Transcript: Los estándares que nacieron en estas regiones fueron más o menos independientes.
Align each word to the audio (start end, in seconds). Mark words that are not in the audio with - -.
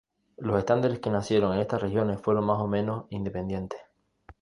Los 0.37 0.57
estándares 0.57 0.97
que 0.97 1.11
nacieron 1.11 1.53
en 1.53 1.59
estas 1.59 1.79
regiones 1.79 2.19
fueron 2.19 2.43
más 2.45 2.59
o 2.59 2.65
menos 2.65 3.05
independientes. 3.11 3.79